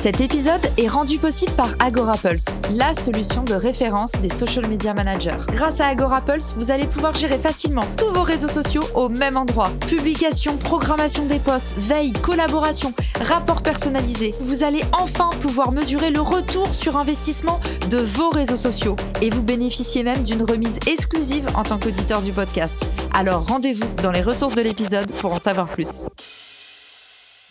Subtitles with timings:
[0.00, 5.40] Cet épisode est rendu possible par AgoraPulse, la solution de référence des social media managers.
[5.48, 9.72] Grâce à AgoraPulse, vous allez pouvoir gérer facilement tous vos réseaux sociaux au même endroit.
[9.88, 14.36] Publication, programmation des posts, veille, collaboration, rapport personnalisé.
[14.42, 17.58] Vous allez enfin pouvoir mesurer le retour sur investissement
[17.90, 22.30] de vos réseaux sociaux et vous bénéficiez même d'une remise exclusive en tant qu'auditeur du
[22.30, 22.76] podcast.
[23.14, 26.06] Alors rendez-vous dans les ressources de l'épisode pour en savoir plus.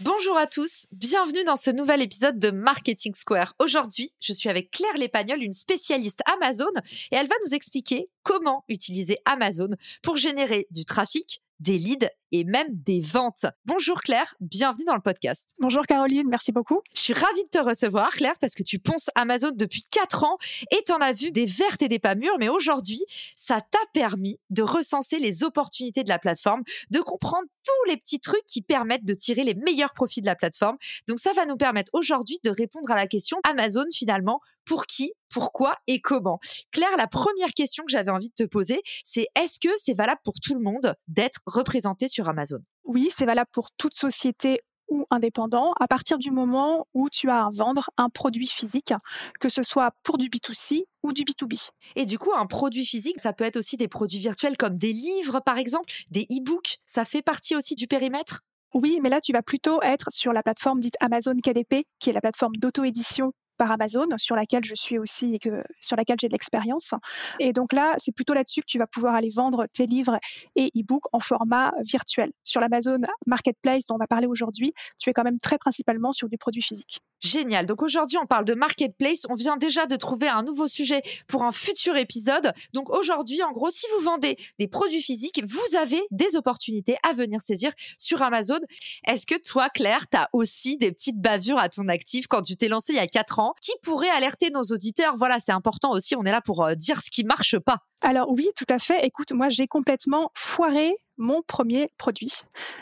[0.01, 3.55] Bonjour à tous, bienvenue dans ce nouvel épisode de Marketing Square.
[3.57, 6.69] Aujourd'hui, je suis avec Claire Lépagnol, une spécialiste Amazon,
[7.11, 9.69] et elle va nous expliquer comment utiliser Amazon
[10.03, 13.45] pour générer du trafic, des leads et même des ventes.
[13.65, 15.51] Bonjour Claire, bienvenue dans le podcast.
[15.59, 16.79] Bonjour Caroline, merci beaucoup.
[16.93, 20.37] Je suis ravie de te recevoir Claire parce que tu ponces Amazon depuis 4 ans
[20.71, 23.01] et t'en as vu des vertes et des pas mûres, mais aujourd'hui,
[23.35, 28.19] ça t'a permis de recenser les opportunités de la plateforme, de comprendre tous les petits
[28.19, 30.77] trucs qui permettent de tirer les meilleurs profits de la plateforme.
[31.07, 35.13] Donc ça va nous permettre aujourd'hui de répondre à la question Amazon finalement, pour qui,
[35.29, 36.39] pourquoi et comment?
[36.71, 40.19] Claire, la première question que j'avais envie de te poser, c'est est-ce que c'est valable
[40.23, 45.05] pour tout le monde d'être représenté sur Amazon Oui, c'est valable pour toute société ou
[45.11, 48.93] indépendant à partir du moment où tu as à vendre un produit physique,
[49.39, 51.69] que ce soit pour du B2C ou du B2B.
[51.95, 54.93] Et du coup, un produit physique, ça peut être aussi des produits virtuels comme des
[54.93, 56.77] livres, par exemple, des e-books.
[56.85, 58.41] Ça fait partie aussi du périmètre?
[58.73, 62.13] Oui, mais là, tu vas plutôt être sur la plateforme dite Amazon KDP, qui est
[62.13, 66.27] la plateforme d'auto-édition par Amazon, sur laquelle je suis aussi et que, sur laquelle j'ai
[66.27, 66.93] de l'expérience.
[67.39, 70.19] Et donc là, c'est plutôt là-dessus que tu vas pouvoir aller vendre tes livres
[70.55, 72.31] et e-books en format virtuel.
[72.43, 76.29] Sur l'Amazon Marketplace dont on va parler aujourd'hui, tu es quand même très principalement sur
[76.29, 76.99] du produit physique.
[77.19, 77.65] Génial.
[77.65, 79.25] Donc aujourd'hui, on parle de marketplace.
[79.29, 82.53] On vient déjà de trouver un nouveau sujet pour un futur épisode.
[82.73, 87.13] Donc aujourd'hui, en gros, si vous vendez des produits physiques, vous avez des opportunités à
[87.13, 88.59] venir saisir sur Amazon.
[89.07, 92.55] Est-ce que toi, Claire, tu as aussi des petites bavures à ton actif quand tu
[92.55, 95.15] t'es lancé il y a quatre ans qui pourrait alerter nos auditeurs?
[95.17, 96.15] Voilà, c'est important aussi.
[96.15, 97.79] On est là pour euh, dire ce qui marche pas.
[98.01, 99.03] Alors oui, tout à fait.
[99.05, 102.33] Écoute, moi j'ai complètement foiré mon premier produit.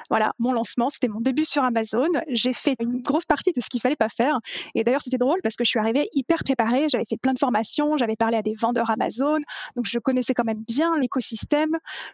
[0.09, 2.09] Voilà, mon lancement, c'était mon début sur Amazon.
[2.29, 4.39] J'ai fait une grosse partie de ce qu'il fallait pas faire.
[4.73, 6.87] Et d'ailleurs, c'était drôle parce que je suis arrivée hyper préparée.
[6.89, 9.39] J'avais fait plein de formations, j'avais parlé à des vendeurs Amazon,
[9.75, 11.71] donc je connaissais quand même bien l'écosystème.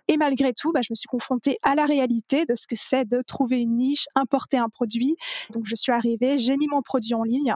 [0.08, 3.06] Et malgré tout, bah, je me suis confrontée à la réalité de ce que c'est
[3.06, 5.16] de trouver une niche, importer un produit.
[5.52, 7.56] Donc je suis arrivée, j'ai mis mon produit en ligne.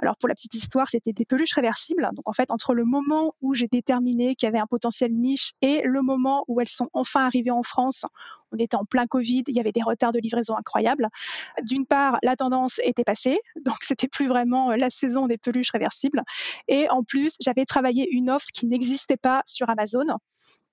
[0.00, 2.08] Alors pour la petite histoire, c'était des peluches réversibles.
[2.14, 5.52] Donc en fait, entre le moment où j'ai déterminé qu'il y avait un potentiel niche
[5.62, 8.05] et le moment où elles sont enfin arrivées en France.
[8.52, 11.08] On était en plein Covid, il y avait des retards de livraison incroyables.
[11.62, 16.22] D'une part, la tendance était passée, donc c'était plus vraiment la saison des peluches réversibles.
[16.68, 20.06] Et en plus, j'avais travaillé une offre qui n'existait pas sur Amazon.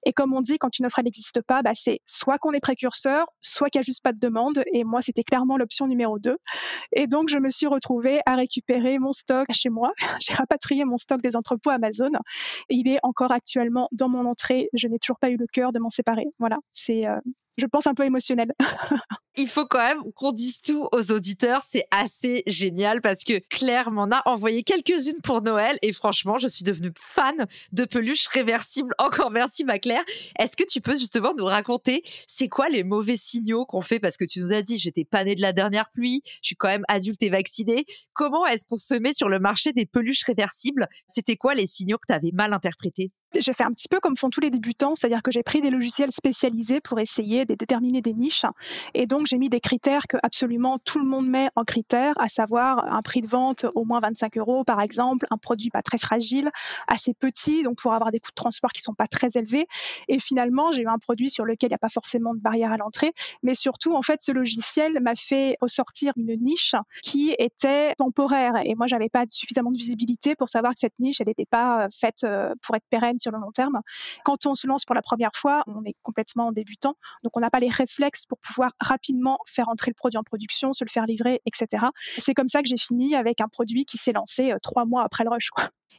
[0.06, 3.26] Et comme on dit, quand une offre n'existe pas, bah, c'est soit qu'on est précurseur,
[3.42, 4.64] soit qu'il n'y a juste pas de demande.
[4.74, 6.38] Et moi, c'était clairement l'option numéro 2.
[6.94, 9.92] Et donc, je me suis retrouvée à récupérer mon stock chez moi.
[10.22, 12.12] J'ai rapatrié mon stock des entrepôts Amazon.
[12.70, 14.70] Il est encore actuellement dans mon entrée.
[14.74, 16.26] Je n'ai toujours pas eu le cœur de m'en séparer.
[16.40, 17.20] Voilà, c'est euh,
[17.58, 18.52] je pense, un peu émotionnel.
[19.36, 21.64] Il faut quand même qu'on dise tout aux auditeurs.
[21.68, 26.48] C'est assez génial parce que Claire m'en a envoyé quelques-unes pour Noël et franchement, je
[26.48, 28.94] suis devenue fan de peluches réversibles.
[29.00, 30.04] Encore merci, ma Claire.
[30.38, 34.00] Est-ce que tu peux justement nous raconter c'est quoi les mauvais signaux qu'on fait?
[34.00, 36.56] Parce que tu nous as dit j'étais pas née de la dernière pluie, je suis
[36.56, 37.86] quand même adulte et vaccinée.
[38.14, 40.88] Comment est-ce qu'on se met sur le marché des peluches réversibles?
[41.08, 43.12] C'était quoi les signaux que tu avais mal interprétés?
[43.40, 45.70] J'ai fait un petit peu comme font tous les débutants, c'est-à-dire que j'ai pris des
[45.70, 48.46] logiciels spécialisés pour essayer de déterminer des niches.
[48.94, 52.30] Et donc, j'ai mis des critères que absolument tout le monde met en critères, à
[52.30, 55.98] savoir un prix de vente au moins 25 euros, par exemple, un produit pas très
[55.98, 56.52] fragile,
[56.88, 59.68] assez petit, donc pour avoir des coûts de transport qui sont pas très élevés.
[60.08, 62.72] Et finalement, j'ai eu un produit sur lequel il n'y a pas forcément de barrière
[62.72, 67.94] à l'entrée, mais surtout, en fait, ce logiciel m'a fait ressortir une niche qui était
[67.96, 68.54] temporaire.
[68.64, 71.88] Et moi, j'avais pas suffisamment de visibilité pour savoir que cette niche, elle n'était pas
[71.90, 73.82] faite euh, pour être pérenne sur le long terme.
[74.24, 77.50] Quand on se lance pour la première fois, on est complètement débutant, donc on n'a
[77.50, 81.06] pas les réflexes pour pouvoir rapidement faire entrer le produit en production, se le faire
[81.06, 81.88] livrer, etc.
[82.18, 85.04] C'est comme ça que j'ai fini avec un produit qui s'est lancé euh, trois mois
[85.04, 85.50] après le rush.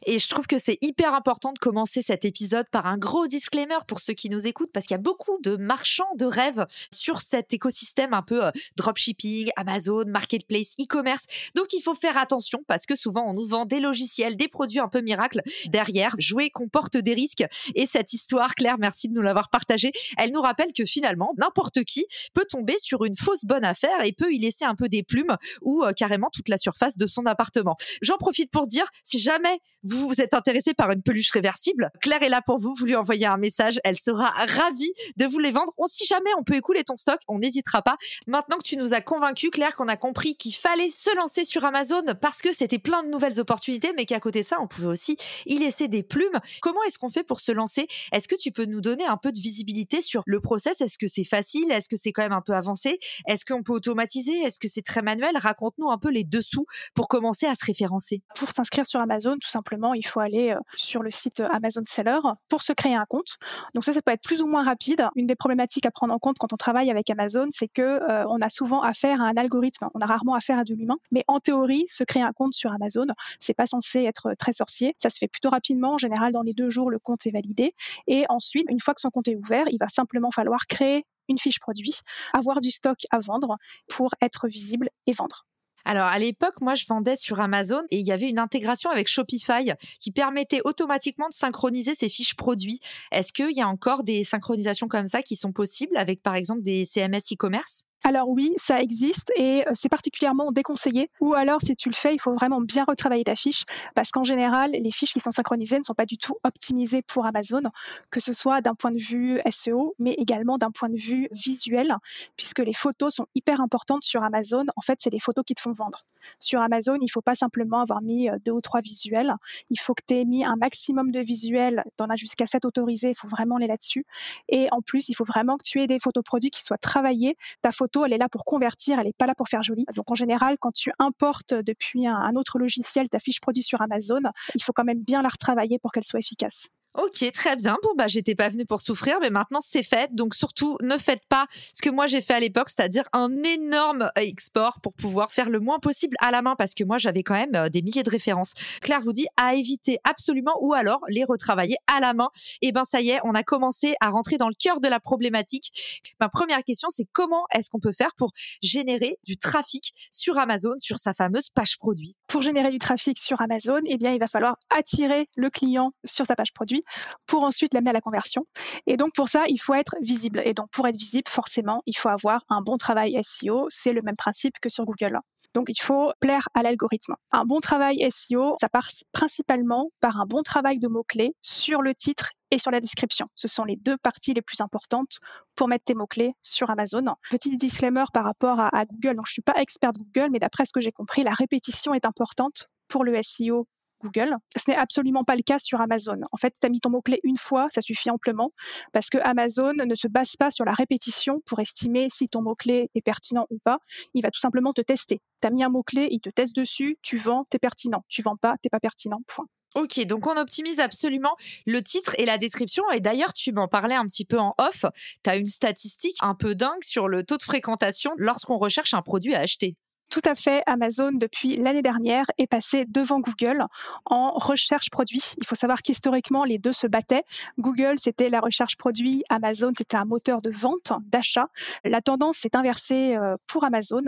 [0.05, 3.77] Et je trouve que c'est hyper important de commencer cet épisode par un gros disclaimer
[3.87, 7.21] pour ceux qui nous écoutent, parce qu'il y a beaucoup de marchands de rêves sur
[7.21, 11.25] cet écosystème un peu euh, dropshipping, Amazon, marketplace, e-commerce.
[11.55, 14.79] Donc il faut faire attention parce que souvent on nous vend des logiciels, des produits
[14.79, 16.15] un peu miracles derrière.
[16.19, 17.45] Jouer comporte des risques.
[17.75, 19.91] Et cette histoire, Claire, merci de nous l'avoir partagée.
[20.17, 24.11] Elle nous rappelle que finalement, n'importe qui peut tomber sur une fausse bonne affaire et
[24.11, 27.25] peut y laisser un peu des plumes ou euh, carrément toute la surface de son
[27.25, 27.75] appartement.
[28.01, 32.23] J'en profite pour dire, si jamais vous vous êtes intéressé par une peluche réversible, Claire
[32.23, 32.75] est là pour vous.
[32.77, 33.79] Vous lui envoyez un message.
[33.83, 35.71] Elle sera ravie de vous les vendre.
[35.85, 37.97] Si jamais on peut écouler ton stock, on n'hésitera pas.
[38.27, 41.63] Maintenant que tu nous as convaincu, Claire, qu'on a compris qu'il fallait se lancer sur
[41.63, 44.87] Amazon parce que c'était plein de nouvelles opportunités, mais qu'à côté de ça, on pouvait
[44.87, 46.39] aussi y laisser des plumes.
[46.61, 47.87] Comment est-ce qu'on fait pour se lancer?
[48.11, 50.81] Est-ce que tu peux nous donner un peu de visibilité sur le process?
[50.81, 51.71] Est-ce que c'est facile?
[51.71, 52.97] Est-ce que c'est quand même un peu avancé?
[53.27, 54.33] Est-ce qu'on peut automatiser?
[54.39, 55.37] Est-ce que c'est très manuel?
[55.37, 58.23] Raconte-nous un peu les dessous pour commencer à se référencer.
[58.37, 61.81] Pour s'inscrire sur Amazon, tout simplement, il faut aller euh, sur le site euh, Amazon
[61.85, 62.19] Seller
[62.49, 63.37] pour se créer un compte.
[63.73, 65.07] Donc ça, ça peut être plus ou moins rapide.
[65.15, 68.25] Une des problématiques à prendre en compte quand on travaille avec Amazon, c'est que euh,
[68.27, 69.87] on a souvent affaire à un algorithme.
[69.93, 70.97] On a rarement affaire à de l'humain.
[71.11, 73.07] Mais en théorie, se créer un compte sur Amazon,
[73.39, 74.95] c'est pas censé être très sorcier.
[74.97, 75.93] Ça se fait plutôt rapidement.
[75.93, 77.73] En général, dans les deux jours, le compte est validé.
[78.07, 81.39] Et ensuite, une fois que son compte est ouvert, il va simplement falloir créer une
[81.39, 82.01] fiche produit,
[82.33, 83.57] avoir du stock à vendre
[83.87, 85.45] pour être visible et vendre.
[85.85, 89.07] Alors à l'époque, moi je vendais sur Amazon et il y avait une intégration avec
[89.07, 92.79] Shopify qui permettait automatiquement de synchroniser ces fiches produits.
[93.11, 96.63] Est-ce qu'il y a encore des synchronisations comme ça qui sont possibles avec par exemple
[96.63, 97.85] des CMS e-commerce?
[98.05, 101.09] Alors oui, ça existe et euh, c'est particulièrement déconseillé.
[101.21, 103.63] Ou alors, si tu le fais, il faut vraiment bien retravailler ta fiche
[103.95, 107.25] parce qu'en général, les fiches qui sont synchronisées ne sont pas du tout optimisées pour
[107.25, 107.63] Amazon,
[108.11, 111.95] que ce soit d'un point de vue SEO, mais également d'un point de vue visuel,
[112.37, 114.65] puisque les photos sont hyper importantes sur Amazon.
[114.75, 116.03] En fait, c'est les photos qui te font vendre.
[116.39, 119.33] Sur Amazon, il ne faut pas simplement avoir mis euh, deux ou trois visuels.
[119.71, 121.83] Il faut que tu aies mis un maximum de visuels.
[121.97, 123.09] Tu en as jusqu'à sept autorisés.
[123.09, 124.05] Il faut vraiment les là-dessus.
[124.47, 127.35] Et en plus, il faut vraiment que tu aies des photos produits qui soient travaillées.
[127.63, 129.85] Ta photo elle est là pour convertir, elle n'est pas là pour faire joli.
[129.95, 134.21] Donc en général, quand tu importes depuis un, autre logiciel ta fiche produit sur Amazon,
[134.55, 136.67] il faut quand même bien la retravailler pour qu'elle soit efficace.
[136.97, 137.77] Ok, très bien.
[137.83, 140.15] Bon, bah, j'étais pas venue pour souffrir, mais maintenant c'est fait.
[140.15, 144.09] Donc, surtout, ne faites pas ce que moi j'ai fait à l'époque, c'est-à-dire un énorme
[144.15, 147.33] export pour pouvoir faire le moins possible à la main, parce que moi j'avais quand
[147.33, 148.53] même euh, des milliers de références.
[148.81, 152.29] Claire vous dit à éviter absolument, ou alors les retravailler à la main.
[152.61, 155.01] Et ben, ça y est, on a commencé à rentrer dans le cœur de la
[155.01, 156.01] problématique.
[156.21, 158.31] Ma première question, c'est comment est-ce qu'on peut faire pour
[158.61, 162.15] générer du trafic sur Amazon, sur sa fameuse page produit?
[162.29, 166.25] Pour générer du trafic sur Amazon, eh bien, il va falloir attirer le client sur
[166.25, 166.84] sa page produit
[167.27, 168.45] pour ensuite l'amener à la conversion.
[168.87, 170.41] Et donc pour ça, il faut être visible.
[170.45, 173.65] Et donc pour être visible, forcément, il faut avoir un bon travail SEO.
[173.69, 175.19] C'est le même principe que sur Google.
[175.53, 177.15] Donc il faut plaire à l'algorithme.
[177.31, 181.93] Un bon travail SEO, ça passe principalement par un bon travail de mots-clés sur le
[181.93, 183.27] titre et sur la description.
[183.35, 185.19] Ce sont les deux parties les plus importantes
[185.55, 187.03] pour mettre tes mots-clés sur Amazon.
[187.29, 189.15] Petit disclaimer par rapport à, à Google.
[189.15, 191.31] Donc, je ne suis pas expert de Google, mais d'après ce que j'ai compris, la
[191.31, 193.67] répétition est importante pour le SEO
[194.05, 194.35] Google.
[194.55, 196.19] Ce n'est absolument pas le cas sur Amazon.
[196.31, 198.51] En fait, tu as mis ton mot-clé une fois, ça suffit amplement,
[198.93, 202.89] parce que Amazon ne se base pas sur la répétition pour estimer si ton mot-clé
[202.95, 203.79] est pertinent ou pas.
[204.13, 205.21] Il va tout simplement te tester.
[205.41, 208.03] Tu as mis un mot-clé, il te teste dessus, tu vends, tu es pertinent.
[208.07, 209.47] Tu vends pas, tu pas pertinent, point.
[209.75, 211.35] Ok, donc on optimise absolument
[211.65, 212.83] le titre et la description.
[212.91, 214.85] Et d'ailleurs, tu m'en parlais un petit peu en off.
[215.23, 219.01] Tu as une statistique un peu dingue sur le taux de fréquentation lorsqu'on recherche un
[219.01, 219.75] produit à acheter.
[220.09, 220.63] Tout à fait.
[220.65, 223.65] Amazon, depuis l'année dernière, est passé devant Google
[224.05, 225.33] en recherche produit.
[225.37, 227.23] Il faut savoir qu'historiquement, les deux se battaient.
[227.57, 229.23] Google, c'était la recherche produit.
[229.29, 231.47] Amazon, c'était un moteur de vente, d'achat.
[231.83, 234.03] La tendance s'est inversée euh, pour Amazon.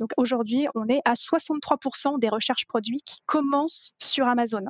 [0.00, 4.64] Donc aujourd'hui, on est à 63% des recherches produits qui commencent sur Amazon.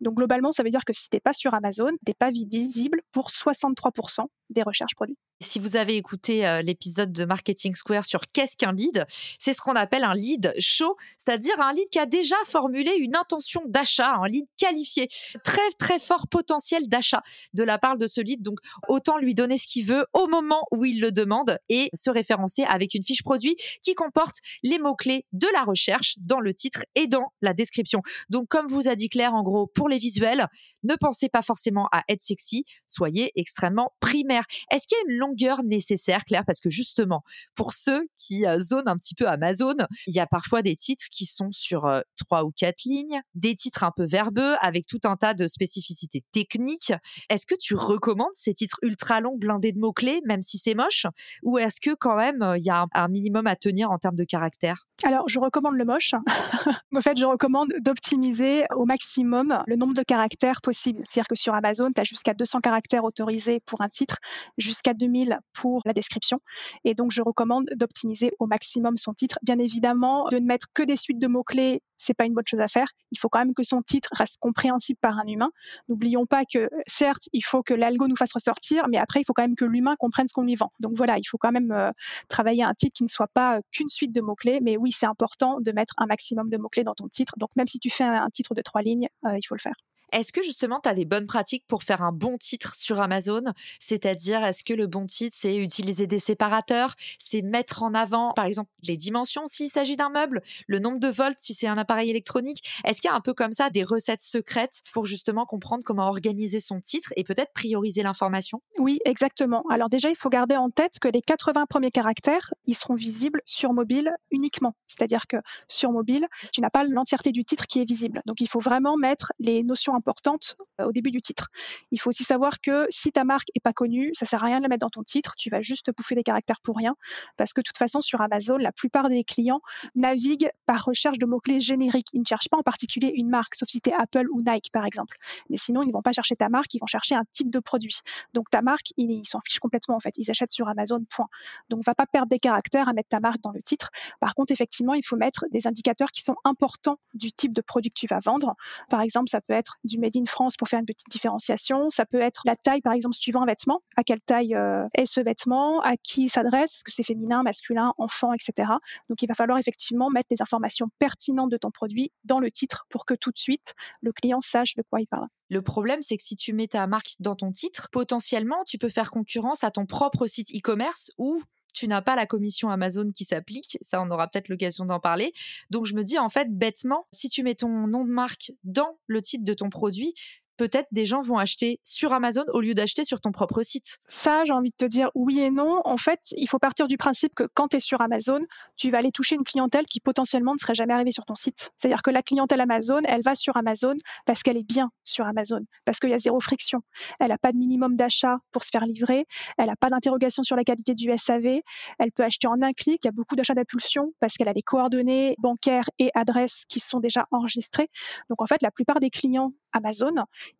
[0.00, 2.30] Donc globalement, ça veut dire que si tu n'es pas sur Amazon, tu n'es pas
[2.30, 5.16] visible pour 63% des recherches produits.
[5.42, 9.04] Si vous avez écouté euh, l'épisode de Marketing Square sur qu'est-ce qu'un lead,
[9.38, 13.16] c'est ce qu'on appelle un lead chaud, c'est-à-dire un lead qui a déjà formulé une
[13.16, 15.08] intention d'achat, un lead qualifié,
[15.44, 17.22] très très fort potentiel d'achat
[17.52, 18.40] de la part de ce lead.
[18.40, 22.08] Donc autant lui donner ce qu'il veut au moment où il le demande et se
[22.08, 26.82] référencer avec une fiche produit qui comporte les mots-clés de la recherche dans le titre
[26.94, 28.00] et dans la description.
[28.30, 30.46] Donc comme vous a dit Claire, en gros, pour les visuels,
[30.82, 34.35] ne pensez pas forcément à être sexy, soyez extrêmement primaire
[34.70, 36.44] Est-ce qu'il y a une longueur nécessaire, Claire?
[36.46, 37.22] Parce que justement,
[37.54, 39.74] pour ceux qui euh, zonent un petit peu Amazon,
[40.06, 43.54] il y a parfois des titres qui sont sur euh, trois ou quatre lignes, des
[43.54, 46.92] titres un peu verbeux avec tout un tas de spécificités techniques.
[47.30, 51.06] Est-ce que tu recommandes ces titres ultra longs, blindés de mots-clés, même si c'est moche?
[51.42, 54.24] Ou est-ce que quand même, il y a un minimum à tenir en termes de
[54.24, 54.86] caractère?
[55.04, 56.12] Alors, je recommande le moche.
[56.94, 61.02] en fait, je recommande d'optimiser au maximum le nombre de caractères possible.
[61.04, 64.16] C'est-à-dire que sur Amazon, tu as jusqu'à 200 caractères autorisés pour un titre,
[64.58, 66.40] jusqu'à 2000 pour la description.
[66.84, 69.38] Et donc, je recommande d'optimiser au maximum son titre.
[69.42, 72.60] Bien évidemment, de ne mettre que des suites de mots-clés, c'est pas une bonne chose
[72.60, 72.88] à faire.
[73.10, 75.50] Il faut quand même que son titre reste compréhensible par un humain.
[75.88, 79.32] N'oublions pas que, certes, il faut que l'algo nous fasse ressortir, mais après, il faut
[79.32, 80.72] quand même que l'humain comprenne ce qu'on lui vend.
[80.80, 81.90] Donc voilà, il faut quand même euh,
[82.28, 85.06] travailler un titre qui ne soit pas euh, qu'une suite de mots-clés, mais oui, c'est
[85.06, 87.34] important de mettre un maximum de mots-clés dans ton titre.
[87.38, 89.74] Donc même si tu fais un, titre de trois lignes, euh, il faut le faire.
[90.12, 93.42] Est-ce que justement, tu as des bonnes pratiques pour faire un bon titre sur Amazon?
[93.78, 98.44] C'est-à-dire, est-ce que le bon titre, c'est utiliser des séparateurs C'est mettre en avant, par
[98.44, 102.10] exemple, les dimensions s'il s'agit d'un meuble, le nombre de volts si c'est un appareil
[102.10, 102.62] électronique?
[102.84, 106.08] Est-ce qu'il y a un peu comme ça des recettes secrètes pour justement comprendre comment
[106.08, 108.62] organiser son titre et peut-être prioriser l'information?
[108.78, 109.64] Oui, exactement.
[109.70, 113.40] Alors déjà, il faut garder en tête que les 80 premiers caractères, ils seront visibles
[113.44, 114.74] sur mobile uniquement.
[114.86, 115.36] C'est-à-dire que
[115.68, 118.22] sur mobile, tu n'as pas l'entièreté du titre qui est visible.
[118.26, 121.48] Donc il faut vraiment mettre les notions importante euh, au début du titre.
[121.90, 124.58] Il faut aussi savoir que si ta marque est pas connue, ça sert à rien
[124.58, 126.94] de la mettre dans ton titre, tu vas juste bouffer des caractères pour rien,
[127.36, 129.60] parce que de toute façon sur Amazon, la plupart des clients
[129.94, 132.08] naviguent par recherche de mots-clés génériques.
[132.12, 134.70] Ils ne cherchent pas en particulier une marque, sauf si tu es Apple ou Nike
[134.72, 135.16] par exemple.
[135.50, 137.58] Mais sinon, ils ne vont pas chercher ta marque, ils vont chercher un type de
[137.58, 138.00] produit.
[138.34, 140.14] Donc ta marque, ils s'en fichent complètement en fait.
[140.18, 141.28] Ils achètent sur Amazon, point.
[141.68, 143.90] Donc va pas perdre des caractères à mettre ta marque dans le titre.
[144.20, 147.90] Par contre, effectivement, il faut mettre des indicateurs qui sont importants du type de produit
[147.90, 148.54] que tu vas vendre.
[148.90, 151.90] Par exemple, ça peut être du Made in France pour faire une petite différenciation.
[151.90, 153.82] Ça peut être la taille, par exemple, suivant un vêtement.
[153.96, 157.92] À quelle taille euh, est ce vêtement À qui s'adresse Est-ce que c'est féminin, masculin,
[157.98, 158.70] enfant, etc.
[159.08, 162.86] Donc, il va falloir effectivement mettre les informations pertinentes de ton produit dans le titre
[162.90, 165.26] pour que tout de suite, le client sache de quoi il parle.
[165.48, 168.88] Le problème, c'est que si tu mets ta marque dans ton titre, potentiellement, tu peux
[168.88, 171.40] faire concurrence à ton propre site e-commerce ou
[171.76, 173.78] tu n'as pas la commission Amazon qui s'applique.
[173.82, 175.32] Ça, on aura peut-être l'occasion d'en parler.
[175.70, 178.98] Donc, je me dis, en fait, bêtement, si tu mets ton nom de marque dans
[179.06, 180.14] le titre de ton produit,
[180.56, 183.98] peut-être des gens vont acheter sur Amazon au lieu d'acheter sur ton propre site.
[184.08, 185.80] Ça, j'ai envie de te dire oui et non.
[185.84, 188.40] En fait, il faut partir du principe que quand tu es sur Amazon,
[188.76, 191.70] tu vas aller toucher une clientèle qui potentiellement ne serait jamais arrivée sur ton site.
[191.78, 193.94] C'est-à-dire que la clientèle Amazon, elle va sur Amazon
[194.24, 196.80] parce qu'elle est bien sur Amazon, parce qu'il y a zéro friction.
[197.20, 199.26] Elle n'a pas de minimum d'achat pour se faire livrer,
[199.58, 201.60] elle n'a pas d'interrogation sur la qualité du SAV,
[201.98, 204.52] elle peut acheter en un clic, il y a beaucoup d'achats d'impulsion parce qu'elle a
[204.52, 207.88] des coordonnées bancaires et adresses qui sont déjà enregistrées.
[208.30, 210.12] Donc en fait, la plupart des clients Amazon,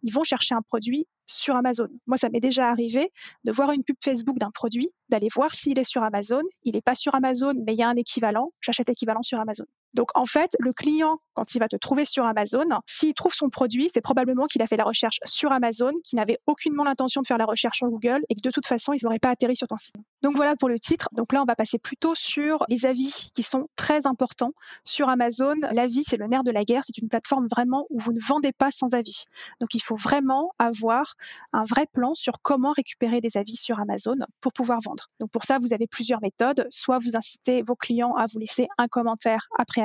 [0.03, 1.89] ils vont chercher un produit sur Amazon.
[2.07, 3.11] Moi, ça m'est déjà arrivé
[3.45, 6.43] de voir une pub Facebook d'un produit, d'aller voir s'il est sur Amazon.
[6.63, 8.53] Il n'est pas sur Amazon, mais il y a un équivalent.
[8.61, 9.65] J'achète l'équivalent sur Amazon.
[9.97, 13.49] Donc, en fait, le client, quand il va te trouver sur Amazon, s'il trouve son
[13.49, 17.26] produit, c'est probablement qu'il a fait la recherche sur Amazon, qu'il n'avait aucunement l'intention de
[17.26, 19.67] faire la recherche sur Google et que de toute façon, il n'aurait pas atterri sur
[19.67, 19.95] ton site.
[20.23, 21.09] Donc, voilà pour le titre.
[21.12, 24.53] Donc là, on va passer plutôt sur les avis qui sont très importants.
[24.85, 26.83] Sur Amazon, l'avis, c'est le nerf de la guerre.
[26.87, 29.25] C'est une plateforme vraiment où vous ne vendez pas sans avis.
[29.61, 31.15] Donc, il faut vraiment avoir
[31.53, 35.07] un vrai plan sur comment récupérer des avis sur Amazon pour pouvoir vendre.
[35.21, 36.67] Donc pour ça, vous avez plusieurs méthodes.
[36.71, 39.83] Soit vous incitez vos clients à vous laisser un commentaire après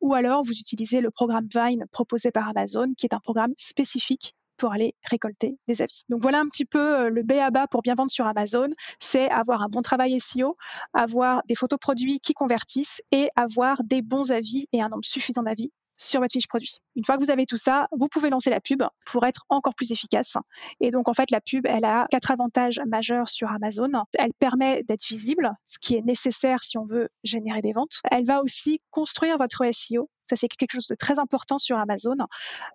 [0.00, 4.34] ou alors vous utilisez le programme Vine proposé par Amazon, qui est un programme spécifique
[4.56, 6.02] pour aller récolter des avis.
[6.08, 8.68] Donc voilà un petit peu euh, le B à bas pour bien vendre sur Amazon,
[8.98, 10.56] c'est avoir un bon travail SEO,
[10.94, 15.42] avoir des photos produits qui convertissent et avoir des bons avis et un nombre suffisant
[15.42, 16.78] d'avis sur votre fiche produit.
[16.94, 19.74] Une fois que vous avez tout ça, vous pouvez lancer la pub pour être encore
[19.74, 20.36] plus efficace.
[20.80, 23.90] Et donc, en fait, la pub, elle a quatre avantages majeurs sur Amazon.
[24.14, 28.00] Elle permet d'être visible, ce qui est nécessaire si on veut générer des ventes.
[28.10, 30.10] Elle va aussi construire votre SEO.
[30.24, 32.16] Ça, c'est quelque chose de très important sur Amazon.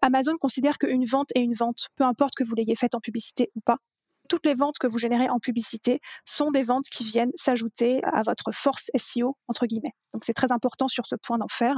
[0.01, 3.51] Amazon considère qu'une vente est une vente, peu importe que vous l'ayez faite en publicité
[3.55, 3.77] ou pas
[4.29, 8.21] toutes les ventes que vous générez en publicité sont des ventes qui viennent s'ajouter à
[8.23, 9.93] votre force SEO, entre guillemets.
[10.13, 11.75] Donc c'est très important sur ce point d'en faire.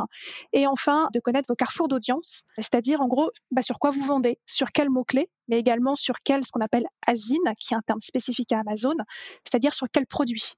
[0.52, 4.40] Et enfin, de connaître vos carrefours d'audience, c'est-à-dire en gros bah, sur quoi vous vendez,
[4.46, 8.02] sur quels mots-clés, mais également sur quel, ce qu'on appelle ASIN, qui est un terme
[8.02, 8.96] spécifique à Amazon,
[9.44, 10.54] c'est-à-dire sur quels produits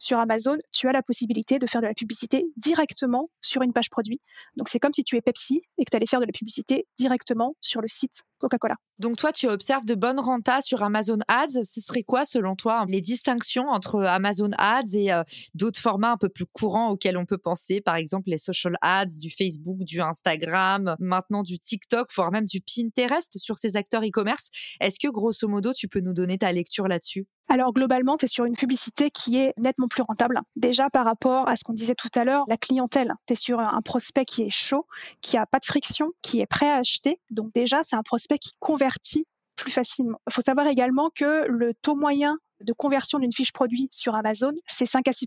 [0.00, 3.90] sur Amazon, tu as la possibilité de faire de la publicité directement sur une page
[3.90, 4.18] produit.
[4.56, 6.86] Donc c'est comme si tu es Pepsi et que tu allais faire de la publicité
[6.98, 8.76] directement sur le site Coca-Cola.
[8.98, 11.62] Donc toi, tu observes de bonnes rentas sur Amazon Ads.
[11.62, 15.22] Ce serait quoi, selon toi, les distinctions entre Amazon Ads et euh,
[15.54, 19.18] d'autres formats un peu plus courants auxquels on peut penser, par exemple les social ads
[19.18, 24.48] du Facebook, du Instagram, maintenant du TikTok, voire même du Pinterest sur ces acteurs e-commerce.
[24.80, 27.26] Est-ce que grosso modo, tu peux nous donner ta lecture là-dessus?
[27.50, 30.40] Alors globalement, tu es sur une publicité qui est nettement plus rentable.
[30.54, 33.58] Déjà par rapport à ce qu'on disait tout à l'heure, la clientèle, tu es sur
[33.58, 34.86] un prospect qui est chaud,
[35.20, 37.20] qui a pas de friction, qui est prêt à acheter.
[37.30, 39.26] Donc déjà, c'est un prospect qui convertit
[39.56, 40.18] plus facilement.
[40.28, 44.52] Il faut savoir également que le taux moyen de conversion d'une fiche produit sur Amazon,
[44.66, 45.26] c'est 5 à 6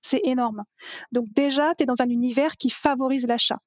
[0.00, 0.64] c'est énorme.
[1.12, 3.58] Donc déjà, tu es dans un univers qui favorise l'achat.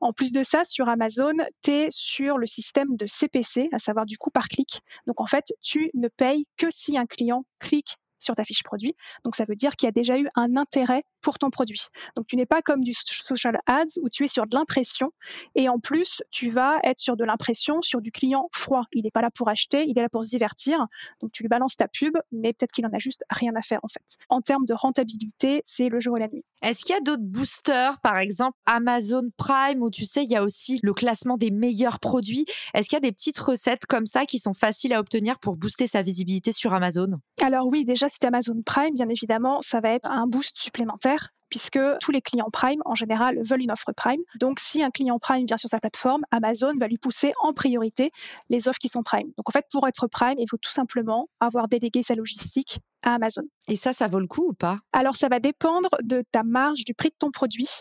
[0.00, 4.06] En plus de ça, sur Amazon, tu es sur le système de CPC, à savoir
[4.06, 4.80] du coût par clic.
[5.06, 8.94] Donc en fait, tu ne payes que si un client clique sur ta fiche produit.
[9.24, 11.80] Donc ça veut dire qu'il y a déjà eu un intérêt pour ton produit.
[12.16, 15.10] Donc tu n'es pas comme du social ads où tu es sur de l'impression
[15.54, 18.84] et en plus tu vas être sur de l'impression sur du client froid.
[18.92, 20.86] Il n'est pas là pour acheter, il est là pour se divertir.
[21.20, 23.80] Donc tu lui balances ta pub, mais peut-être qu'il en a juste rien à faire
[23.82, 24.18] en fait.
[24.28, 26.44] En termes de rentabilité, c'est le jour et la nuit.
[26.62, 30.36] Est-ce qu'il y a d'autres boosters, par exemple Amazon Prime, où tu sais, il y
[30.36, 34.06] a aussi le classement des meilleurs produits Est-ce qu'il y a des petites recettes comme
[34.06, 37.20] ça qui sont faciles à obtenir pour booster sa visibilité sur Amazon?
[37.42, 42.10] Alors oui, déjà, Amazon Prime, bien évidemment, ça va être un boost supplémentaire puisque tous
[42.10, 44.20] les clients Prime, en général, veulent une offre Prime.
[44.40, 48.10] Donc, si un client Prime vient sur sa plateforme, Amazon va lui pousser en priorité
[48.48, 49.28] les offres qui sont Prime.
[49.36, 53.14] Donc, en fait, pour être Prime, il faut tout simplement avoir délégué sa logistique à
[53.14, 53.42] Amazon.
[53.68, 54.78] Et ça, ça vaut le coup ou pas?
[54.92, 57.80] Alors, ça va dépendre de ta marge, du prix de ton produit.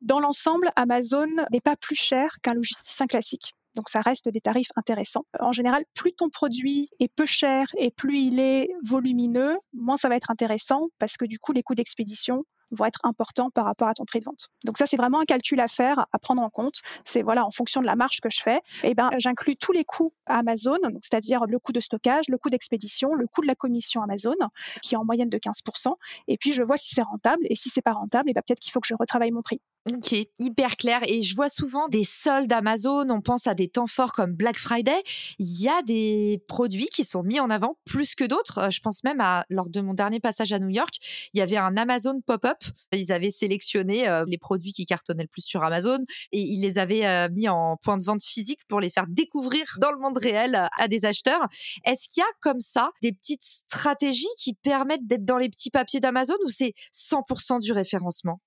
[0.00, 3.54] Dans l'ensemble, Amazon n'est pas plus cher qu'un logisticien classique.
[3.74, 5.24] Donc ça reste des tarifs intéressants.
[5.38, 10.08] En général, plus ton produit est peu cher et plus il est volumineux, moins ça
[10.08, 13.88] va être intéressant parce que du coup, les coûts d'expédition vont être importants par rapport
[13.88, 14.48] à ton prix de vente.
[14.64, 16.76] Donc ça, c'est vraiment un calcul à faire, à prendre en compte.
[17.04, 19.84] C'est voilà, en fonction de la marge que je fais, eh ben, j'inclus tous les
[19.84, 24.02] coûts Amazon, c'est-à-dire le coût de stockage, le coût d'expédition, le coût de la commission
[24.02, 24.36] Amazon,
[24.82, 25.94] qui est en moyenne de 15%.
[26.28, 27.44] Et puis, je vois si c'est rentable.
[27.48, 29.60] Et si c'est pas rentable, eh ben, peut-être qu'il faut que je retravaille mon prix.
[29.88, 31.00] Ok, hyper clair.
[31.08, 34.58] Et je vois souvent des soldes Amazon, on pense à des temps forts comme Black
[34.58, 35.02] Friday.
[35.38, 38.58] Il y a des produits qui sont mis en avant plus que d'autres.
[38.58, 40.94] Euh, je pense même à, lors de mon dernier passage à New York,
[41.32, 42.58] il y avait un Amazon pop-up.
[42.92, 46.78] Ils avaient sélectionné euh, les produits qui cartonnaient le plus sur Amazon et ils les
[46.78, 50.18] avaient euh, mis en point de vente physique pour les faire découvrir dans le monde
[50.18, 51.48] réel à des acheteurs.
[51.86, 55.70] Est-ce qu'il y a comme ça des petites stratégies qui permettent d'être dans les petits
[55.70, 58.42] papiers d'Amazon ou c'est 100% du référencement?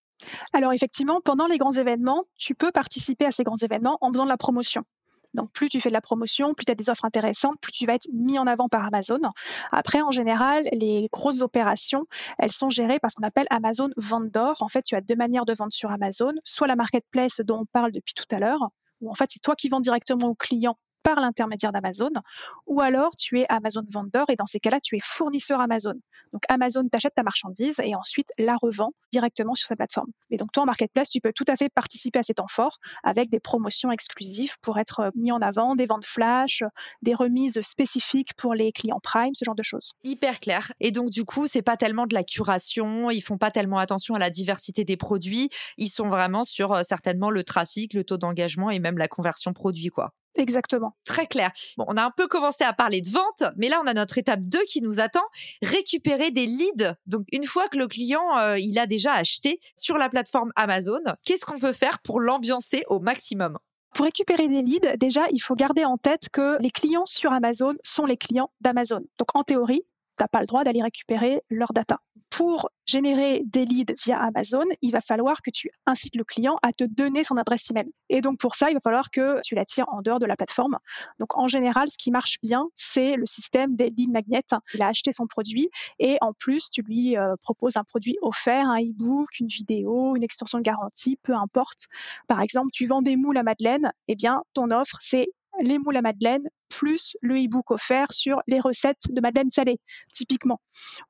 [0.54, 4.26] Alors effectivement, pendant les grands événements, tu peux participer à ces grands événements en faisant
[4.26, 4.84] de la promotion.
[5.34, 7.86] Donc plus tu fais de la promotion, plus tu as des offres intéressantes, plus tu
[7.86, 9.20] vas être mis en avant par Amazon.
[9.72, 12.06] Après, en général, les grosses opérations,
[12.38, 14.58] elles sont gérées par ce qu'on appelle Amazon Vendor.
[14.62, 17.66] En fait, tu as deux manières de vendre sur Amazon, soit la marketplace dont on
[17.66, 18.70] parle depuis tout à l'heure,
[19.02, 22.12] où en fait c'est toi qui vends directement au client par l'intermédiaire d'Amazon,
[22.68, 25.96] ou alors tu es Amazon vendeur et dans ces cas-là, tu es fournisseur Amazon.
[26.32, 30.10] Donc Amazon t'achète ta marchandise et ensuite la revend directement sur sa plateforme.
[30.32, 32.48] Et donc toi, en marketplace, tu peux tout à fait participer à ces temps
[33.04, 36.64] avec des promotions exclusives pour être mis en avant, des ventes flash,
[37.02, 39.94] des remises spécifiques pour les clients Prime, ce genre de choses.
[40.04, 40.72] Hyper clair.
[40.80, 44.16] Et donc du coup, c'est pas tellement de la curation, ils font pas tellement attention
[44.16, 48.18] à la diversité des produits, ils sont vraiment sur euh, certainement le trafic, le taux
[48.18, 50.14] d'engagement et même la conversion produit quoi.
[50.36, 50.96] Exactement.
[51.06, 51.52] Très clair.
[51.78, 54.18] Bon, on a un peu commencé à parler de vente, mais là, on a notre
[54.18, 55.24] étape 2 qui nous attend,
[55.62, 56.96] récupérer des leads.
[57.06, 61.02] Donc, une fois que le client, euh, il a déjà acheté sur la plateforme Amazon,
[61.24, 63.58] qu'est-ce qu'on peut faire pour l'ambiancer au maximum?
[63.94, 67.76] Pour récupérer des leads, déjà, il faut garder en tête que les clients sur Amazon
[67.84, 69.02] sont les clients d'Amazon.
[69.20, 69.84] Donc, en théorie,
[70.20, 72.00] n'as pas le droit d'aller récupérer leurs data.
[72.30, 76.72] Pour générer des leads via Amazon, il va falloir que tu incites le client à
[76.72, 77.92] te donner son adresse email.
[78.10, 80.78] Et donc pour ça, il va falloir que tu l'attires en dehors de la plateforme.
[81.20, 84.42] Donc en général, ce qui marche bien, c'est le système des lead magnets.
[84.74, 88.70] Il a acheté son produit et en plus, tu lui euh, proposes un produit offert,
[88.70, 91.88] un e-book, une vidéo, une extension de garantie, peu importe.
[92.28, 95.28] Par exemple, tu vends des moules à Madeleine, eh bien ton offre, c'est
[95.62, 96.44] les moules à Madeleine
[96.78, 99.80] plus le e-book offert sur les recettes de madeleine salée,
[100.14, 100.60] typiquement.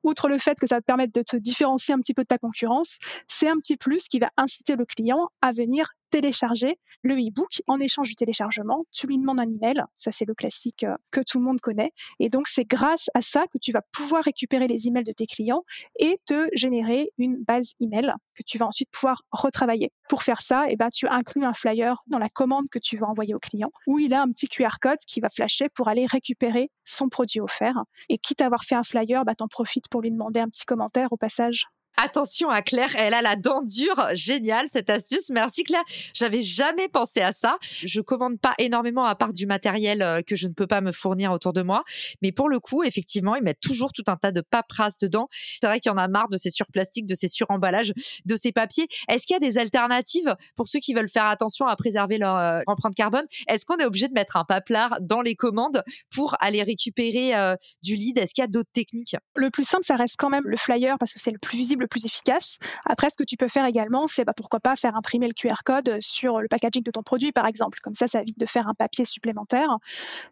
[0.02, 2.28] Outre le fait que ça va te permettre de te différencier un petit peu de
[2.28, 2.98] ta concurrence,
[3.28, 7.60] c'est un petit plus qui va inciter le client à venir télécharger le e-book.
[7.66, 9.82] En échange du téléchargement, tu lui demandes un email.
[9.94, 11.92] Ça, c'est le classique euh, que tout le monde connaît.
[12.20, 15.26] Et donc, c'est grâce à ça que tu vas pouvoir récupérer les emails de tes
[15.26, 15.64] clients
[15.98, 19.90] et te générer une base email que tu vas ensuite pouvoir retravailler.
[20.08, 23.06] Pour faire ça, eh ben, tu inclus un flyer dans la commande que tu vas
[23.06, 26.06] envoyer au client où il a un petit QR code qui va flasher pour aller
[26.06, 27.84] récupérer son produit offert.
[28.08, 30.64] Et quitte à avoir fait un flyer, bah, t'en profites pour lui demander un petit
[30.64, 34.08] commentaire au passage Attention à Claire, elle a la dent dure.
[34.14, 35.30] Génial cette astuce.
[35.30, 35.84] Merci Claire.
[36.12, 37.56] J'avais jamais pensé à ça.
[37.62, 40.90] Je commande pas énormément à part du matériel euh, que je ne peux pas me
[40.90, 41.84] fournir autour de moi.
[42.20, 45.28] Mais pour le coup, effectivement, ils mettent toujours tout un tas de paperasse dedans.
[45.30, 47.92] C'est vrai qu'il y en a marre de ces surplastiques, de ces suremballages,
[48.24, 48.88] de ces papiers.
[49.08, 52.36] Est-ce qu'il y a des alternatives pour ceux qui veulent faire attention à préserver leur
[52.36, 53.24] euh, empreinte carbone?
[53.46, 57.54] Est-ce qu'on est obligé de mettre un paplard dans les commandes pour aller récupérer euh,
[57.84, 58.18] du lead?
[58.18, 59.16] Est-ce qu'il y a d'autres techniques?
[59.36, 61.83] Le plus simple, ça reste quand même le flyer parce que c'est le plus visible,
[61.86, 62.58] plus efficace.
[62.86, 65.62] Après, ce que tu peux faire également, c'est bah, pourquoi pas faire imprimer le QR
[65.64, 67.78] code sur le packaging de ton produit, par exemple.
[67.82, 69.78] Comme ça, ça évite de faire un papier supplémentaire.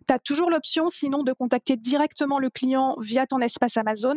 [0.08, 4.16] Tu as toujours l'option, sinon, de contacter directement le client via ton espace Amazon.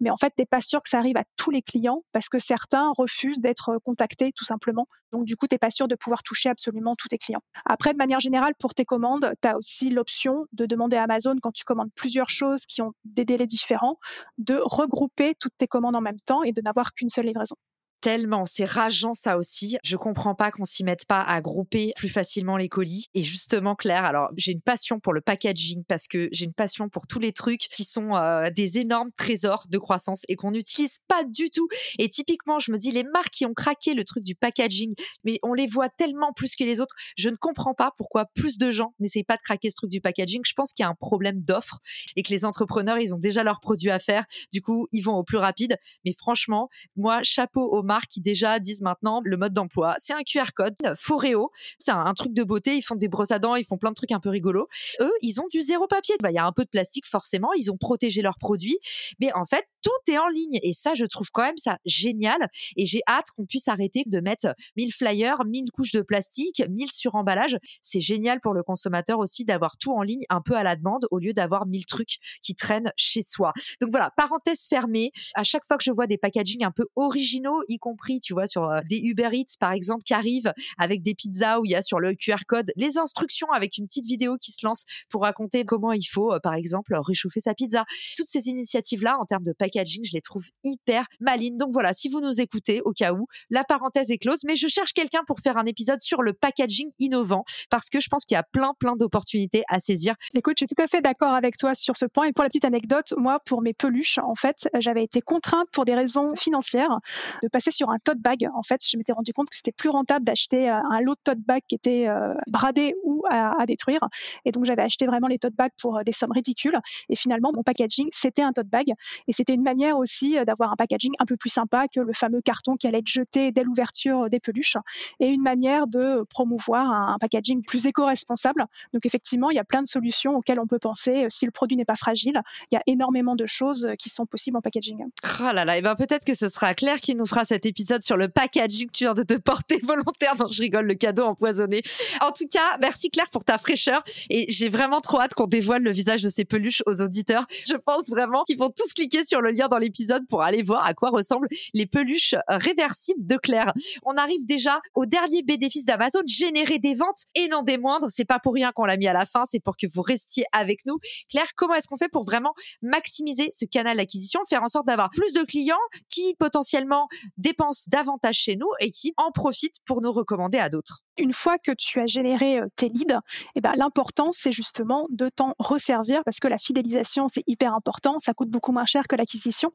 [0.00, 2.28] Mais en fait, tu n'es pas sûr que ça arrive à tous les clients parce
[2.28, 4.86] que certains refusent d'être contactés tout simplement.
[5.12, 7.42] Donc, du coup, tu n'es pas sûr de pouvoir toucher absolument tous tes clients.
[7.64, 11.36] Après, de manière générale, pour tes commandes, tu as aussi l'option de demander à Amazon,
[11.40, 13.98] quand tu commandes plusieurs choses qui ont des délais différents,
[14.38, 17.56] de regrouper toutes tes commandes en même temps et de n'avoir qu'une seule livraison
[18.00, 19.76] tellement, c'est rageant ça aussi.
[19.82, 23.06] Je comprends pas qu'on s'y mette pas à grouper plus facilement les colis.
[23.14, 26.88] Et justement, Claire, alors j'ai une passion pour le packaging parce que j'ai une passion
[26.88, 30.98] pour tous les trucs qui sont euh, des énormes trésors de croissance et qu'on n'utilise
[31.08, 31.68] pas du tout.
[31.98, 35.38] Et typiquement, je me dis les marques qui ont craqué le truc du packaging, mais
[35.42, 36.94] on les voit tellement plus que les autres.
[37.16, 40.00] Je ne comprends pas pourquoi plus de gens n'essayent pas de craquer ce truc du
[40.00, 40.42] packaging.
[40.44, 41.78] Je pense qu'il y a un problème d'offre
[42.16, 44.24] et que les entrepreneurs, ils ont déjà leurs produits à faire.
[44.52, 45.76] Du coup, ils vont au plus rapide.
[46.04, 49.94] Mais franchement, moi, chapeau aux marques qui déjà disent maintenant le mode d'emploi.
[49.98, 51.50] C'est un QR code, Foreo.
[51.78, 52.76] C'est un, truc de beauté.
[52.76, 54.68] Ils font des brosses à dents, ils font plein de trucs un peu rigolos.
[55.00, 56.16] Eux, ils ont du zéro papier.
[56.22, 57.52] Bah, il y a un peu de plastique, forcément.
[57.54, 58.78] Ils ont protégé leurs produits.
[59.20, 60.58] Mais en fait, tout est en ligne.
[60.62, 62.48] Et ça, je trouve quand même ça génial.
[62.76, 66.90] Et j'ai hâte qu'on puisse arrêter de mettre 1000 flyers, 1000 couches de plastique, 1000
[66.90, 67.56] suremballages.
[67.82, 71.06] C'est génial pour le consommateur aussi d'avoir tout en ligne un peu à la demande
[71.10, 73.52] au lieu d'avoir 1000 trucs qui traînent chez soi.
[73.80, 75.12] Donc voilà, parenthèse fermée.
[75.34, 78.46] À chaque fois que je vois des packagings un peu originaux, y compris, tu vois,
[78.46, 81.74] sur euh, des Uber Eats, par exemple, qui arrivent avec des pizzas où il y
[81.74, 85.22] a sur le QR code les instructions avec une petite vidéo qui se lance pour
[85.22, 87.84] raconter comment il faut, euh, par exemple, réchauffer sa pizza.
[88.16, 91.56] Toutes ces initiatives-là, en termes de packaging, je les trouve hyper malines.
[91.56, 94.68] Donc voilà, si vous nous écoutez, au cas où, la parenthèse est close, mais je
[94.68, 98.34] cherche quelqu'un pour faire un épisode sur le packaging innovant parce que je pense qu'il
[98.34, 100.14] y a plein, plein d'opportunités à saisir.
[100.34, 102.26] Écoute, je suis tout à fait d'accord avec toi sur ce point.
[102.26, 105.84] Et pour la petite anecdote, moi, pour mes peluches, en fait, j'avais été contrainte pour
[105.84, 106.98] des raisons financières
[107.42, 108.48] de passer sur un tote bag.
[108.54, 111.20] En fait, je m'étais rendu compte que c'était plus rentable d'acheter euh, un lot de
[111.24, 114.00] tote bag qui était euh, bradé ou à, détruire.
[114.44, 116.78] Et donc, j'avais acheté vraiment les tote bags pour euh, des sommes ridicules.
[117.08, 118.86] Et finalement, mon packaging, c'était un tote bag.
[119.28, 122.40] Et c'était une manière aussi d'avoir un packaging un peu plus sympa que le fameux
[122.40, 124.76] carton qui allait être jeté dès l'ouverture des peluches
[125.20, 128.66] et une manière de promouvoir un packaging plus éco-responsable.
[128.92, 131.76] Donc effectivement, il y a plein de solutions auxquelles on peut penser si le produit
[131.76, 132.40] n'est pas fragile.
[132.70, 135.04] Il y a énormément de choses qui sont possibles en packaging.
[135.40, 138.02] Oh là là, et ben peut-être que ce sera Claire qui nous fera cet épisode
[138.02, 140.34] sur le packaging tu viens de te porter volontaire.
[140.38, 141.80] Non, je rigole, le cadeau empoisonné.
[142.20, 145.82] En tout cas, merci Claire pour ta fraîcheur et j'ai vraiment trop hâte qu'on dévoile
[145.82, 147.46] le visage de ces peluches aux auditeurs.
[147.66, 150.84] Je pense vraiment qu'ils vont tous cliquer sur le lien dans l'épisode pour aller voir
[150.84, 153.72] à quoi ressemblent les peluches réversibles de Claire.
[154.04, 158.08] On arrive déjà au dernier bénéfice d'Amazon, générer des ventes et non des moindres.
[158.10, 160.44] C'est pas pour rien qu'on l'a mis à la fin, c'est pour que vous restiez
[160.52, 160.98] avec nous.
[161.30, 165.08] Claire, comment est-ce qu'on fait pour vraiment maximiser ce canal d'acquisition, faire en sorte d'avoir
[165.08, 165.76] plus de clients
[166.10, 167.08] qui potentiellement
[167.46, 171.58] dépensent davantage chez nous et qui en profitent pour nous recommander à d'autres Une fois
[171.58, 173.20] que tu as généré euh, tes leads,
[173.54, 178.18] eh ben, l'important c'est justement de t'en resservir parce que la fidélisation c'est hyper important,
[178.18, 179.70] ça coûte beaucoup moins cher que l'acquisition.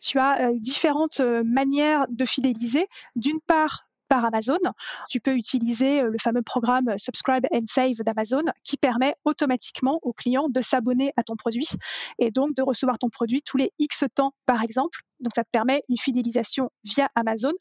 [0.00, 2.86] Tu as euh, différentes euh, manières de fidéliser.
[3.16, 4.58] D'une part, par Amazon.
[5.08, 10.48] Tu peux utiliser le fameux programme Subscribe and Save d'Amazon qui permet automatiquement aux clients
[10.48, 11.68] de s'abonner à ton produit
[12.18, 15.04] et donc de recevoir ton produit tous les X temps, par exemple.
[15.20, 17.52] Donc ça te permet une fidélisation via Amazon,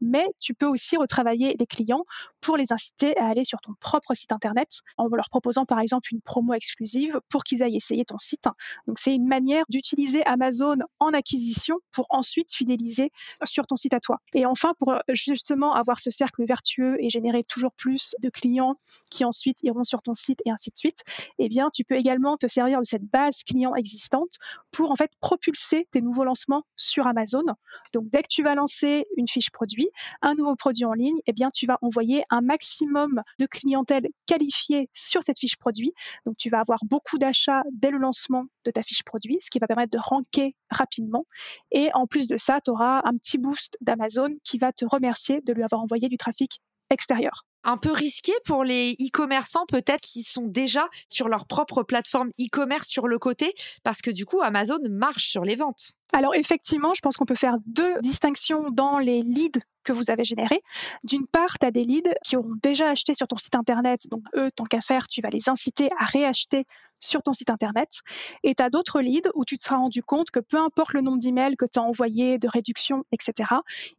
[0.00, 2.04] mais tu peux aussi retravailler les clients
[2.40, 6.08] pour les inciter à aller sur ton propre site internet en leur proposant par exemple
[6.12, 8.44] une promo exclusive pour qu'ils aillent essayer ton site.
[8.86, 13.10] Donc c'est une manière d'utiliser Amazon en acquisition pour ensuite fidéliser
[13.44, 14.18] sur ton site à toi.
[14.34, 18.76] Et enfin pour justement avoir ce cercle vertueux et générer toujours plus de clients
[19.10, 21.02] qui ensuite iront sur ton site et ainsi de suite,
[21.38, 24.36] eh bien tu peux également te servir de cette base client existante
[24.70, 27.44] pour en fait propulser tes nouveaux lancements sur Amazon.
[27.92, 29.88] Donc, dès que tu vas lancer une fiche produit,
[30.22, 34.88] un nouveau produit en ligne, eh bien, tu vas envoyer un maximum de clientèle qualifiée
[34.92, 35.92] sur cette fiche produit.
[36.24, 39.58] Donc, tu vas avoir beaucoup d'achats dès le lancement de ta fiche produit, ce qui
[39.58, 41.26] va permettre de ranker rapidement.
[41.70, 45.40] Et en plus de ça, tu auras un petit boost d'Amazon qui va te remercier
[45.40, 47.44] de lui avoir envoyé du trafic extérieur.
[47.66, 52.88] Un peu risqué pour les e-commerçants peut-être qui sont déjà sur leur propre plateforme e-commerce
[52.88, 53.54] sur le côté?
[53.82, 55.92] Parce que du coup Amazon marche sur les ventes.
[56.12, 60.24] Alors effectivement, je pense qu'on peut faire deux distinctions dans les leads que vous avez
[60.24, 60.62] générés.
[61.04, 64.22] D'une part, tu as des leads qui auront déjà acheté sur ton site internet, donc
[64.36, 66.64] eux, tant qu'à faire, tu vas les inciter à réacheter
[66.98, 68.00] sur ton site internet.
[68.42, 71.02] Et tu as d'autres leads où tu te seras rendu compte que peu importe le
[71.02, 73.50] nombre d'emails que tu as envoyé, de réduction, etc.,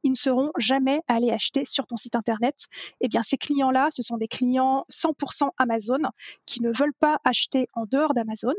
[0.04, 2.66] ils ne seront jamais allés acheter sur ton site internet.
[3.02, 5.98] Eh bien, ces clients-là, ce sont des clients 100% Amazon
[6.46, 8.54] qui ne veulent pas acheter en dehors d'Amazon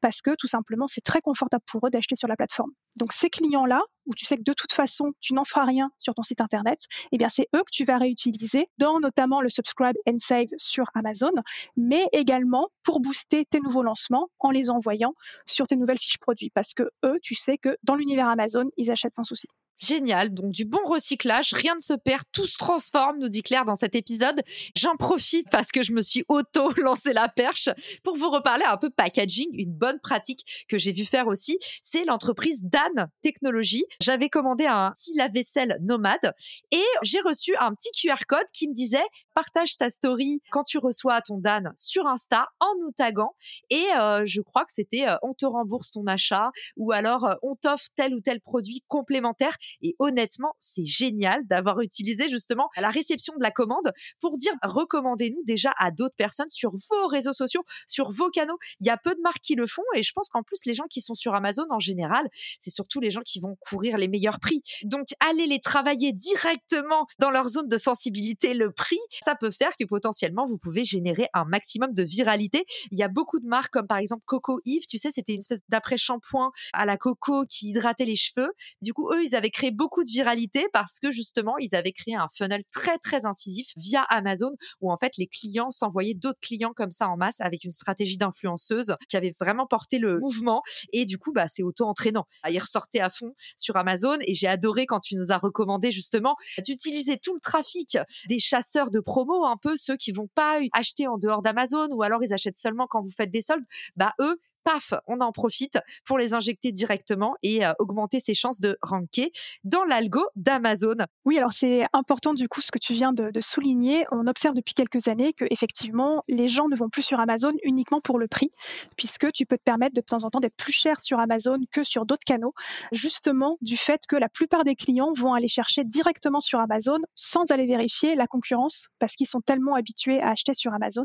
[0.00, 2.70] parce que tout simplement, c'est très confortable pour eux d'acheter sur la plateforme.
[2.96, 6.14] Donc, ces clients-là, où tu sais que de toute façon, tu n'en feras rien sur
[6.14, 6.80] ton site internet,
[7.12, 10.86] eh bien, c'est eux que tu vas réutiliser dans notamment le subscribe and save sur
[10.94, 11.32] Amazon,
[11.76, 15.12] mais également pour booster tes nouveaux lancements en les envoyant
[15.46, 18.90] sur tes nouvelles fiches produits parce que eux, tu sais que dans l'univers Amazon, ils
[18.90, 19.48] achètent sans souci.
[19.78, 23.64] Génial, donc du bon recyclage, rien ne se perd, tout se transforme, nous dit Claire
[23.64, 24.42] dans cet épisode.
[24.76, 27.68] J'en profite parce que je me suis auto lancé la perche
[28.02, 32.04] pour vous reparler un peu packaging, une bonne pratique que j'ai vu faire aussi, c'est
[32.04, 33.84] l'entreprise Dan Technologies.
[34.00, 36.34] J'avais commandé un petit lave-vaisselle nomade
[36.72, 38.98] et j'ai reçu un petit QR code qui me disait
[39.38, 43.36] partage ta story quand tu reçois ton Dan sur Insta en nous taguant
[43.70, 47.34] et euh, je crois que c'était euh, on te rembourse ton achat ou alors euh,
[47.42, 52.90] on t'offre tel ou tel produit complémentaire et honnêtement, c'est génial d'avoir utilisé justement la
[52.90, 57.62] réception de la commande pour dire recommandez-nous déjà à d'autres personnes sur vos réseaux sociaux,
[57.86, 58.58] sur vos canaux.
[58.80, 60.74] Il y a peu de marques qui le font et je pense qu'en plus, les
[60.74, 64.08] gens qui sont sur Amazon en général, c'est surtout les gens qui vont courir les
[64.08, 64.62] meilleurs prix.
[64.82, 68.98] Donc, allez les travailler directement dans leur zone de sensibilité, le prix,
[69.34, 72.64] peut faire que potentiellement, vous pouvez générer un maximum de viralité.
[72.90, 75.40] Il y a beaucoup de marques comme par exemple Coco Eve, tu sais, c'était une
[75.40, 78.50] espèce d'après-shampoing à la coco qui hydratait les cheveux.
[78.82, 82.14] Du coup, eux, ils avaient créé beaucoup de viralité parce que justement, ils avaient créé
[82.14, 86.72] un funnel très très incisif via Amazon où en fait les clients s'envoyaient d'autres clients
[86.74, 90.62] comme ça en masse avec une stratégie d'influenceuse qui avait vraiment porté le mouvement
[90.92, 92.26] et du coup, bah, c'est auto-entraînant.
[92.42, 95.92] Ah, ils ressortaient à fond sur Amazon et j'ai adoré quand tu nous as recommandé
[95.92, 99.00] justement d'utiliser tout le trafic des chasseurs de
[99.46, 102.86] un peu ceux qui vont pas acheter en dehors d'Amazon ou alors ils achètent seulement
[102.86, 103.64] quand vous faites des soldes.
[103.96, 108.60] Bah, eux, paf, on en profite pour les injecter directement et euh, augmenter ses chances
[108.60, 109.32] de ranker
[109.64, 110.96] dans l'algo d'Amazon.
[111.24, 114.04] Oui, alors c'est important du coup ce que tu viens de, souligner.
[114.10, 118.00] On observe depuis quelques années que effectivement les gens ne vont plus sur Amazon uniquement
[118.00, 118.50] pour le prix,
[118.96, 121.58] puisque tu peux te permettre de, de temps en temps d'être plus cher sur Amazon
[121.70, 122.54] que sur d'autres canaux,
[122.92, 127.50] justement du fait que la plupart des clients vont aller chercher directement sur Amazon sans
[127.50, 131.04] aller vérifier la concurrence, parce qu'ils sont tellement habitués à acheter sur Amazon.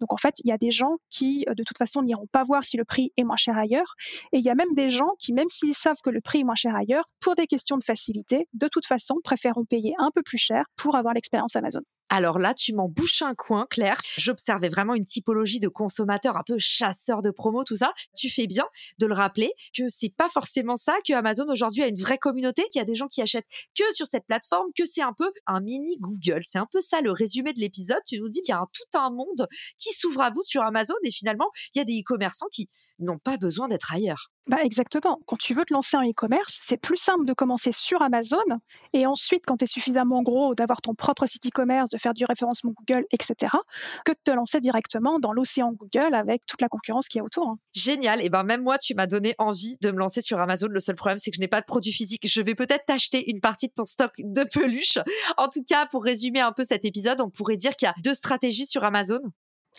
[0.00, 2.64] Donc en fait, il y a des gens qui de toute façon n'iront pas voir
[2.64, 3.94] si le prix est moins cher ailleurs.
[4.32, 6.44] Et il y a même des gens qui, même s'ils savent que le prix est
[6.44, 10.22] moins cher ailleurs, pour des questions de facilité, de toute façon, préféreront payer un peu
[10.22, 11.80] plus cher pour avoir l'expérience Amazon.
[12.08, 14.00] Alors là, tu m'en bouches un coin, Claire.
[14.18, 17.92] J'observais vraiment une typologie de consommateurs un peu chasseurs de promo, tout ça.
[18.14, 18.66] Tu fais bien
[18.98, 22.64] de le rappeler que c'est pas forcément ça, que Amazon aujourd'hui a une vraie communauté,
[22.70, 25.32] qu'il y a des gens qui achètent que sur cette plateforme, que c'est un peu
[25.46, 26.42] un mini Google.
[26.44, 28.00] C'est un peu ça le résumé de l'épisode.
[28.06, 30.94] Tu nous dis qu'il y a tout un monde qui s'ouvre à vous sur Amazon
[31.04, 34.30] et finalement, il y a des e-commerçants qui n'ont pas besoin d'être ailleurs.
[34.48, 35.20] Bah exactement.
[35.26, 38.42] Quand tu veux te lancer en e-commerce, c'est plus simple de commencer sur Amazon
[38.92, 42.24] et ensuite, quand tu es suffisamment gros, d'avoir ton propre site e-commerce, de faire du
[42.24, 43.52] référencement Google, etc.,
[44.04, 47.24] que de te lancer directement dans l'océan Google avec toute la concurrence qui y a
[47.24, 47.48] autour.
[47.48, 47.58] Hein.
[47.72, 48.20] Génial.
[48.24, 50.66] Et ben même moi, tu m'as donné envie de me lancer sur Amazon.
[50.68, 52.26] Le seul problème, c'est que je n'ai pas de produits physiques.
[52.26, 54.98] Je vais peut-être t'acheter une partie de ton stock de peluches.
[55.36, 57.94] En tout cas, pour résumer un peu cet épisode, on pourrait dire qu'il y a
[58.02, 59.20] deux stratégies sur Amazon.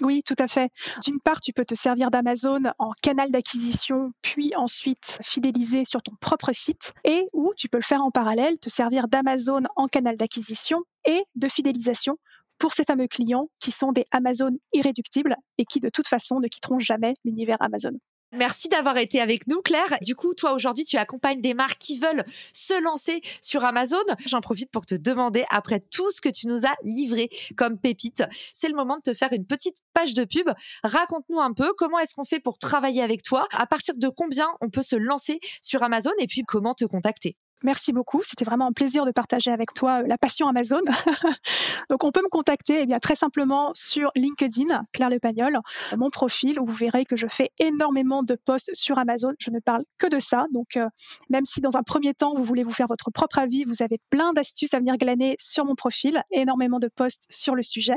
[0.02, 0.72] Oui, tout à fait.
[1.04, 6.16] D'une part, tu peux te servir d'Amazon en canal d'acquisition, puis ensuite fidéliser sur ton
[6.20, 10.18] propre site, et ou tu peux le faire en parallèle, te servir d'Amazon en canal
[10.18, 12.18] d'acquisition et de fidélisation
[12.58, 16.48] pour ces fameux clients qui sont des Amazon irréductibles et qui de toute façon ne
[16.48, 17.92] quitteront jamais l'univers Amazon.
[18.36, 19.98] Merci d'avoir été avec nous, Claire.
[20.02, 24.04] Du coup, toi, aujourd'hui, tu accompagnes des marques qui veulent se lancer sur Amazon.
[24.26, 28.24] J'en profite pour te demander, après tout ce que tu nous as livré comme pépite,
[28.52, 30.50] c'est le moment de te faire une petite page de pub.
[30.84, 34.50] Raconte-nous un peu comment est-ce qu'on fait pour travailler avec toi, à partir de combien
[34.62, 36.12] on peut se lancer sur Amazon?
[36.18, 37.38] Et puis comment te contacter?
[37.64, 38.22] Merci beaucoup.
[38.24, 40.82] C'était vraiment un plaisir de partager avec toi euh, la passion Amazon.
[41.90, 45.60] Donc, on peut me contacter eh très simplement sur LinkedIn, Claire Le Pagnol,
[45.98, 49.32] mon profil, où vous verrez que je fais énormément de posts sur Amazon.
[49.40, 50.46] Je ne parle que de ça.
[50.54, 50.88] Donc, euh,
[51.30, 54.00] même si dans un premier temps, vous voulez vous faire votre propre avis, vous avez
[54.10, 57.96] plein d'astuces à venir glaner sur mon profil, énormément de posts sur le sujet.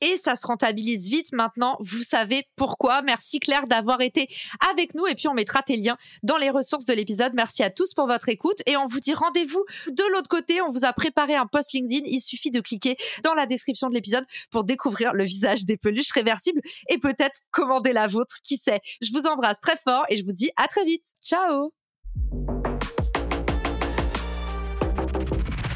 [0.00, 1.76] Et ça se rentabilise vite maintenant.
[1.80, 3.02] Vous savez pourquoi.
[3.02, 4.28] Merci Claire d'avoir été
[4.70, 7.32] avec nous et puis on mettra tes liens dans les ressources de l'épisode.
[7.34, 10.60] Merci à tous pour votre écoute et on vous dit rendez-vous de l'autre côté.
[10.62, 12.04] On vous a préparé un post LinkedIn.
[12.06, 16.12] Il suffit de cliquer dans la description de l'épisode pour découvrir le visage des peluches
[16.12, 18.36] réversibles et peut-être commander la vôtre.
[18.42, 18.80] Qui sait?
[19.00, 21.04] Je vous embrasse très fort et je vous dis à très vite.
[21.22, 21.72] Ciao!